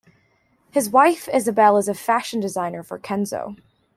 [0.71, 3.55] His wife Isabelle is a fashion designer for Kenzo.